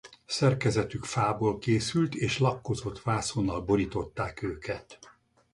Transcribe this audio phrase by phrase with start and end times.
[0.25, 4.99] Szerkezetük fából készült és lakkozott vászonnal borították őket.